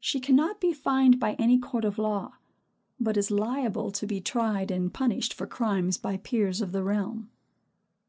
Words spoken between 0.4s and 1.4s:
be fined by